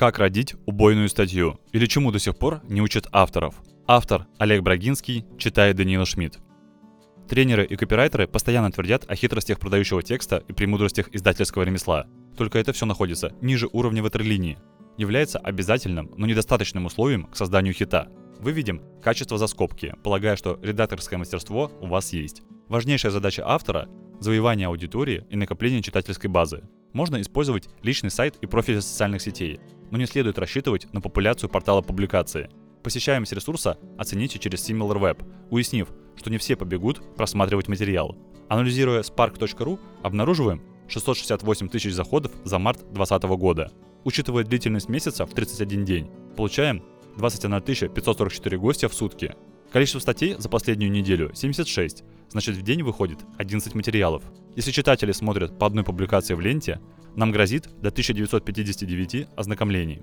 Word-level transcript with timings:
Как 0.00 0.18
родить 0.18 0.54
убойную 0.64 1.10
статью? 1.10 1.60
Или 1.72 1.84
чему 1.84 2.10
до 2.10 2.18
сих 2.18 2.34
пор 2.34 2.62
не 2.66 2.80
учат 2.80 3.06
авторов? 3.12 3.56
Автор 3.86 4.26
Олег 4.38 4.62
Брагинский 4.62 5.26
читает 5.36 5.76
Даниила 5.76 6.06
Шмидт. 6.06 6.38
Тренеры 7.28 7.66
и 7.66 7.76
копирайтеры 7.76 8.26
постоянно 8.26 8.72
твердят 8.72 9.04
о 9.10 9.14
хитростях 9.14 9.58
продающего 9.58 10.02
текста 10.02 10.42
и 10.48 10.54
премудростях 10.54 11.10
издательского 11.12 11.64
ремесла. 11.64 12.06
Только 12.34 12.58
это 12.58 12.72
все 12.72 12.86
находится 12.86 13.34
ниже 13.42 13.68
уровня 13.70 14.02
ватерлинии. 14.02 14.58
Является 14.96 15.38
обязательным, 15.38 16.10
но 16.16 16.24
недостаточным 16.24 16.86
условием 16.86 17.24
к 17.26 17.36
созданию 17.36 17.74
хита. 17.74 18.08
Выведем 18.38 18.80
качество 19.02 19.36
за 19.36 19.48
скобки, 19.48 19.94
полагая, 20.02 20.36
что 20.36 20.58
редакторское 20.62 21.18
мастерство 21.18 21.70
у 21.78 21.88
вас 21.88 22.14
есть. 22.14 22.40
Важнейшая 22.68 23.12
задача 23.12 23.42
автора– 23.46 23.86
завоевание 24.18 24.68
аудитории 24.68 25.26
и 25.28 25.36
накопление 25.36 25.82
читательской 25.82 26.30
базы. 26.30 26.62
Можно 26.94 27.20
использовать 27.20 27.68
личный 27.82 28.10
сайт 28.10 28.36
и 28.40 28.46
профили 28.46 28.80
социальных 28.80 29.22
сетей, 29.22 29.60
но 29.90 29.98
не 29.98 30.06
следует 30.06 30.38
рассчитывать 30.38 30.92
на 30.92 31.00
популяцию 31.00 31.50
портала 31.50 31.82
публикации. 31.82 32.50
Посещаемость 32.82 33.32
ресурса 33.32 33.78
оцените 33.98 34.38
через 34.38 34.68
SimilarWeb, 34.68 35.22
уяснив, 35.50 35.88
что 36.16 36.30
не 36.30 36.38
все 36.38 36.56
побегут 36.56 37.02
просматривать 37.16 37.68
материал. 37.68 38.16
Анализируя 38.48 39.02
spark.ru, 39.02 39.78
обнаруживаем 40.02 40.62
668 40.88 41.68
тысяч 41.68 41.92
заходов 41.92 42.32
за 42.44 42.58
март 42.58 42.78
2020 42.92 43.22
года. 43.38 43.72
Учитывая 44.04 44.44
длительность 44.44 44.88
месяца 44.88 45.26
в 45.26 45.34
31 45.34 45.84
день, 45.84 46.10
получаем 46.36 46.82
21 47.16 47.60
544 47.90 48.58
гостя 48.58 48.88
в 48.88 48.94
сутки. 48.94 49.34
Количество 49.72 50.00
статей 50.00 50.34
за 50.36 50.48
последнюю 50.48 50.90
неделю 50.90 51.30
76, 51.32 52.02
значит 52.28 52.56
в 52.56 52.62
день 52.62 52.82
выходит 52.82 53.20
11 53.38 53.74
материалов. 53.76 54.24
Если 54.56 54.72
читатели 54.72 55.12
смотрят 55.12 55.58
по 55.60 55.66
одной 55.66 55.84
публикации 55.84 56.34
в 56.34 56.40
ленте, 56.40 56.80
нам 57.14 57.30
грозит 57.30 57.68
до 57.80 57.90
1959 57.90 59.28
ознакомлений. 59.36 60.02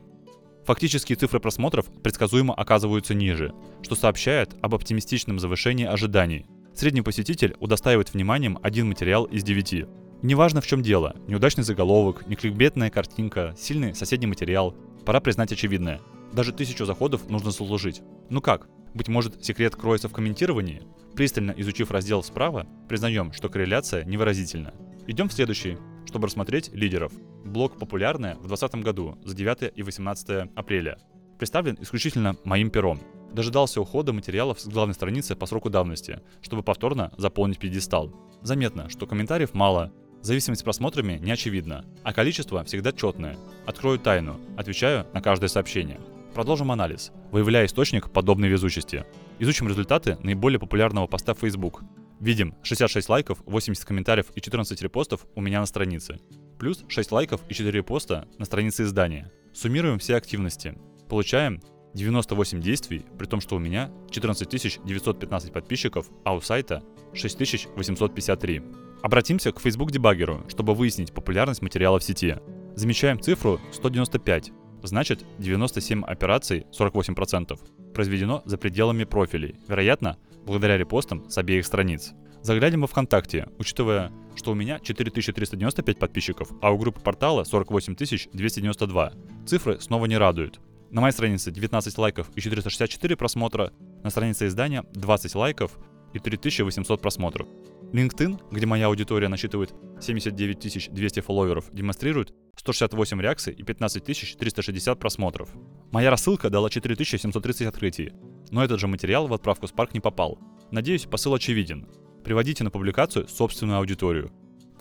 Фактические 0.65 1.17
цифры 1.17 1.41
просмотров 1.41 1.87
предсказуемо 2.01 2.53
оказываются 2.53 3.13
ниже, 3.13 3.53
что 3.81 3.95
сообщает 3.95 4.55
об 4.61 4.73
оптимистичном 4.73 5.37
завышении 5.37 5.85
ожиданий. 5.85 6.45
Средний 6.73 7.01
посетитель 7.01 7.55
удостаивает 7.59 8.13
вниманием 8.13 8.59
один 8.63 8.87
материал 8.87 9.25
из 9.25 9.43
девяти. 9.43 9.85
Неважно 10.21 10.61
в 10.61 10.67
чем 10.67 10.81
дело, 10.81 11.15
неудачный 11.27 11.63
заголовок, 11.65 12.25
не 12.27 12.37
кликбетная 12.37 12.89
картинка, 12.89 13.53
сильный 13.57 13.93
соседний 13.95 14.27
материал, 14.27 14.73
пора 15.05 15.19
признать 15.19 15.51
очевидное. 15.51 15.99
Даже 16.31 16.53
тысячу 16.53 16.85
заходов 16.85 17.29
нужно 17.29 17.51
заслужить. 17.51 18.01
Ну 18.29 18.41
как? 18.41 18.67
Быть 18.97 19.09
может, 19.09 19.45
секрет 19.45 19.75
кроется 19.75 20.09
в 20.09 20.11
комментировании? 20.11 20.81
Пристально 21.13 21.53
изучив 21.55 21.91
раздел 21.91 22.23
справа, 22.23 22.65
признаем, 22.89 23.31
что 23.31 23.47
корреляция 23.47 24.03
невыразительна. 24.05 24.73
Идем 25.05 25.29
в 25.29 25.33
следующий, 25.33 25.77
чтобы 26.07 26.25
рассмотреть 26.25 26.73
лидеров. 26.73 27.13
Блог 27.45 27.77
«Популярное» 27.77 28.33
в 28.37 28.47
2020 28.47 28.83
году 28.83 29.19
за 29.23 29.35
9 29.35 29.71
и 29.75 29.83
18 29.83 30.49
апреля. 30.55 30.97
Представлен 31.37 31.77
исключительно 31.79 32.37
моим 32.43 32.71
пером. 32.71 32.99
Дожидался 33.31 33.81
ухода 33.81 34.13
материалов 34.13 34.59
с 34.59 34.67
главной 34.67 34.95
страницы 34.95 35.35
по 35.35 35.45
сроку 35.45 35.69
давности, 35.69 36.21
чтобы 36.41 36.63
повторно 36.63 37.11
заполнить 37.17 37.59
пьедестал. 37.59 38.11
Заметно, 38.41 38.89
что 38.89 39.05
комментариев 39.05 39.53
мало, 39.53 39.93
зависимость 40.23 40.61
с 40.61 40.63
просмотрами 40.63 41.19
не 41.19 41.31
очевидна, 41.31 41.85
а 42.01 42.13
количество 42.13 42.63
всегда 42.63 42.91
четное. 42.91 43.37
Открою 43.67 43.99
тайну, 43.99 44.39
отвечаю 44.57 45.05
на 45.13 45.21
каждое 45.21 45.49
сообщение. 45.49 45.99
Продолжим 46.37 46.71
анализ, 46.71 47.11
выявляя 47.31 47.65
источник 47.65 48.11
подобной 48.11 48.47
везучести. 48.47 49.07
Изучим 49.39 49.67
результаты 49.69 50.19
наиболее 50.21 50.59
популярного 50.59 51.07
поста 51.07 51.33
в 51.33 51.39
Facebook. 51.39 51.81
Видим 52.19 52.53
66 52.61 53.09
лайков, 53.09 53.39
80 53.47 53.83
комментариев 53.83 54.27
и 54.35 54.39
14 54.39 54.79
репостов 54.83 55.25
у 55.33 55.41
меня 55.41 55.61
на 55.61 55.65
странице. 55.65 56.19
Плюс 56.59 56.85
6 56.87 57.11
лайков 57.11 57.41
и 57.49 57.55
4 57.55 57.71
репоста 57.79 58.27
на 58.37 58.45
странице 58.45 58.83
издания. 58.83 59.31
Суммируем 59.51 59.97
все 59.97 60.15
активности. 60.15 60.77
Получаем 61.09 61.59
98 61.95 62.61
действий, 62.61 63.03
при 63.17 63.25
том, 63.25 63.41
что 63.41 63.55
у 63.55 63.59
меня 63.59 63.89
14 64.11 64.85
915 64.85 65.51
подписчиков, 65.51 66.07
а 66.23 66.35
у 66.35 66.41
сайта 66.41 66.83
6853. 67.15 68.61
Обратимся 69.01 69.51
к 69.51 69.59
Facebook 69.59 69.89
дебаггеру, 69.89 70.45
чтобы 70.49 70.75
выяснить 70.75 71.13
популярность 71.13 71.63
материала 71.63 71.97
в 71.97 72.03
сети. 72.03 72.35
Замечаем 72.75 73.19
цифру 73.19 73.59
195, 73.71 74.51
Значит, 74.83 75.25
97 75.39 76.03
операций, 76.03 76.65
48%, 76.71 77.59
произведено 77.93 78.41
за 78.45 78.57
пределами 78.57 79.03
профилей, 79.03 79.55
вероятно, 79.67 80.17
благодаря 80.45 80.77
репостам 80.77 81.29
с 81.29 81.37
обеих 81.37 81.65
страниц. 81.65 82.13
Заглянем 82.41 82.81
во 82.81 82.87
ВКонтакте, 82.87 83.47
учитывая, 83.57 84.11
что 84.35 84.51
у 84.51 84.55
меня 84.55 84.79
4395 84.79 85.99
подписчиков, 85.99 86.49
а 86.61 86.71
у 86.71 86.77
группы 86.77 87.01
портала 87.01 87.43
48292. 87.43 89.13
Цифры 89.45 89.81
снова 89.81 90.05
не 90.05 90.17
радуют. 90.17 90.59
На 90.89 91.01
моей 91.01 91.11
странице 91.11 91.51
19 91.51 91.97
лайков 91.97 92.29
и 92.35 92.39
464 92.39 93.17
просмотра, 93.17 93.73
на 94.03 94.09
странице 94.09 94.47
издания 94.47 94.85
20 94.93 95.35
лайков 95.35 95.77
и 96.13 96.19
3800 96.19 97.01
просмотров. 97.01 97.47
LinkedIn, 97.91 98.39
где 98.51 98.65
моя 98.65 98.87
аудитория 98.87 99.27
насчитывает 99.27 99.73
79 99.99 100.93
200 100.93 101.19
фолловеров, 101.19 101.65
демонстрирует 101.73 102.33
168 102.57 103.21
реакций 103.21 103.53
и 103.53 103.63
15 103.63 104.03
360 104.03 104.99
просмотров. 104.99 105.49
Моя 105.91 106.09
рассылка 106.09 106.49
дала 106.49 106.69
4730 106.69 107.67
открытий, 107.67 108.13
но 108.51 108.63
этот 108.63 108.79
же 108.79 108.87
материал 108.87 109.27
в 109.27 109.33
отправку 109.33 109.67
Spark 109.67 109.91
не 109.93 109.99
попал. 109.99 110.39
Надеюсь, 110.71 111.05
посыл 111.05 111.33
очевиден. 111.33 111.87
Приводите 112.23 112.63
на 112.63 112.71
публикацию 112.71 113.27
собственную 113.27 113.77
аудиторию. 113.77 114.31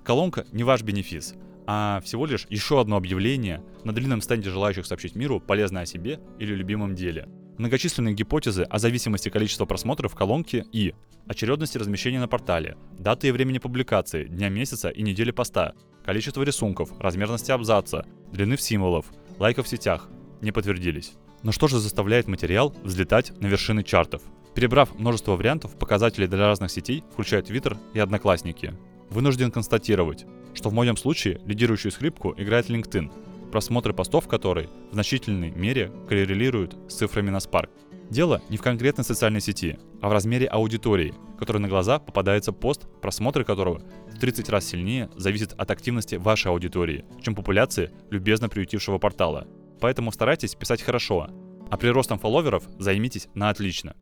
Колонка 0.02 0.46
не 0.52 0.64
ваш 0.64 0.82
бенефис, 0.82 1.34
а 1.66 2.00
всего 2.04 2.26
лишь 2.26 2.46
еще 2.48 2.80
одно 2.80 2.96
объявление 2.96 3.62
на 3.84 3.92
длинном 3.92 4.20
стенде 4.20 4.50
желающих 4.50 4.86
сообщить 4.86 5.14
миру 5.14 5.40
полезное 5.40 5.82
о 5.82 5.86
себе 5.86 6.20
или 6.38 6.54
любимом 6.54 6.94
деле. 6.94 7.28
Многочисленные 7.58 8.14
гипотезы 8.14 8.62
о 8.64 8.78
зависимости 8.78 9.30
количества 9.30 9.64
просмотров 9.64 10.12
в 10.12 10.14
колонке 10.14 10.66
и 10.72 10.94
очередности 11.26 11.78
размещения 11.78 12.20
на 12.20 12.28
портале, 12.28 12.76
даты 12.98 13.28
и 13.28 13.30
времени 13.30 13.58
публикации, 13.58 14.24
дня 14.24 14.50
месяца 14.50 14.90
и 14.90 15.02
недели 15.02 15.30
поста, 15.30 15.72
количество 16.04 16.42
рисунков, 16.42 16.90
размерности 17.00 17.50
абзаца, 17.50 18.06
длины 18.30 18.58
символов, 18.58 19.06
лайков 19.38 19.66
в 19.66 19.68
сетях 19.68 20.08
не 20.42 20.52
подтвердились. 20.52 21.12
Но 21.42 21.50
что 21.50 21.66
же 21.66 21.78
заставляет 21.78 22.28
материал 22.28 22.74
взлетать 22.82 23.32
на 23.40 23.46
вершины 23.46 23.82
чартов? 23.82 24.22
Перебрав 24.54 24.98
множество 24.98 25.36
вариантов 25.36 25.78
показателей 25.78 26.26
для 26.26 26.46
разных 26.46 26.70
сетей, 26.70 27.04
включая 27.12 27.42
Twitter 27.42 27.76
и 27.94 27.98
Одноклассники, 27.98 28.74
вынужден 29.08 29.50
констатировать, 29.50 30.26
что 30.54 30.68
в 30.68 30.74
моем 30.74 30.96
случае 30.96 31.40
лидирующую 31.46 31.92
скрипку 31.92 32.34
играет 32.36 32.68
LinkedIn, 32.68 33.10
просмотры 33.56 33.94
постов 33.94 34.28
которой 34.28 34.68
в 34.90 34.92
значительной 34.92 35.50
мере 35.50 35.90
коррелируют 36.10 36.76
с 36.90 36.96
цифрами 36.96 37.30
на 37.30 37.38
Spark. 37.38 37.70
Дело 38.10 38.42
не 38.50 38.58
в 38.58 38.62
конкретной 38.62 39.02
социальной 39.02 39.40
сети, 39.40 39.78
а 40.02 40.10
в 40.10 40.12
размере 40.12 40.46
аудитории, 40.46 41.14
которой 41.38 41.56
на 41.56 41.66
глаза 41.66 41.98
попадается 41.98 42.52
пост, 42.52 42.86
просмотры 43.00 43.44
которого 43.44 43.80
в 44.14 44.18
30 44.18 44.50
раз 44.50 44.66
сильнее 44.66 45.08
зависит 45.16 45.54
от 45.54 45.70
активности 45.70 46.16
вашей 46.16 46.48
аудитории, 46.48 47.06
чем 47.22 47.34
популяции 47.34 47.92
любезно 48.10 48.50
приютившего 48.50 48.98
портала. 48.98 49.48
Поэтому 49.80 50.12
старайтесь 50.12 50.54
писать 50.54 50.82
хорошо, 50.82 51.30
а 51.70 51.78
при 51.78 51.88
ростом 51.88 52.18
фолловеров 52.18 52.64
займитесь 52.78 53.28
на 53.32 53.48
отлично. 53.48 53.96